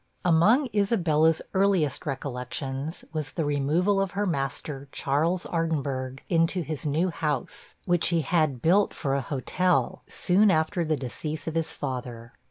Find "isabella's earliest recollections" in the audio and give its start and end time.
0.73-3.05